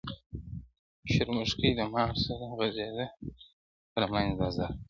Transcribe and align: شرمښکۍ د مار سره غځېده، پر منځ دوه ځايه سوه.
شرمښکۍ 1.11 1.71
د 1.77 1.81
مار 1.93 2.11
سره 2.25 2.45
غځېده، 2.57 3.05
پر 3.93 4.03
منځ 4.11 4.29
دوه 4.37 4.49
ځايه 4.55 4.67
سوه. 4.69 4.69